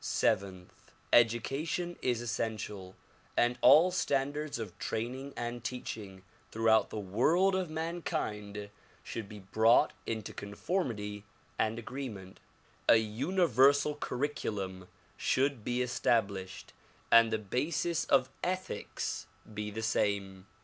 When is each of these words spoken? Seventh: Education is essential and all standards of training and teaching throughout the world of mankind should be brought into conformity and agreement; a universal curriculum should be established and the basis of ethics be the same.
Seventh: 0.03 0.91
Education 1.13 1.95
is 2.01 2.21
essential 2.21 2.95
and 3.37 3.59
all 3.61 3.91
standards 3.91 4.57
of 4.57 4.75
training 4.79 5.31
and 5.37 5.63
teaching 5.63 6.23
throughout 6.51 6.89
the 6.89 6.97
world 6.97 7.53
of 7.53 7.69
mankind 7.69 8.71
should 9.03 9.29
be 9.29 9.37
brought 9.37 9.93
into 10.07 10.33
conformity 10.33 11.23
and 11.59 11.77
agreement; 11.77 12.39
a 12.89 12.95
universal 12.97 13.93
curriculum 13.93 14.87
should 15.17 15.63
be 15.63 15.83
established 15.83 16.73
and 17.11 17.31
the 17.31 17.37
basis 17.37 18.05
of 18.05 18.31
ethics 18.43 19.27
be 19.53 19.69
the 19.69 19.83
same. 19.83 20.47